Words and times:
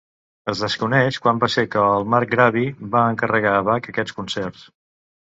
Es 0.51 0.61
desconeix 0.65 1.17
quan 1.25 1.41
va 1.43 1.49
ser 1.55 1.63
que 1.75 1.83
el 1.97 2.07
marcgravi 2.13 2.63
va 2.95 3.01
encarregar 3.11 3.51
a 3.57 3.61
Bach 3.69 3.91
aquests 3.93 4.17
concerts. 4.21 4.65